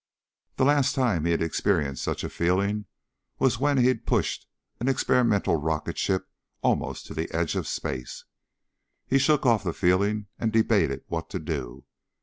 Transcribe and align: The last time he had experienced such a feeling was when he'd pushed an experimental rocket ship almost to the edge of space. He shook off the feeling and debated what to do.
The 0.55 0.65
last 0.65 0.95
time 0.95 1.25
he 1.25 1.31
had 1.31 1.43
experienced 1.43 2.01
such 2.03 2.23
a 2.23 2.29
feeling 2.29 2.85
was 3.37 3.59
when 3.59 3.77
he'd 3.77 4.07
pushed 4.07 4.47
an 4.79 4.87
experimental 4.89 5.57
rocket 5.57 5.95
ship 5.99 6.27
almost 6.63 7.05
to 7.05 7.13
the 7.13 7.29
edge 7.31 7.55
of 7.55 7.67
space. 7.67 8.23
He 9.05 9.19
shook 9.19 9.45
off 9.45 9.63
the 9.63 9.73
feeling 9.73 10.25
and 10.39 10.51
debated 10.51 11.03
what 11.05 11.29
to 11.29 11.37
do. 11.37 11.85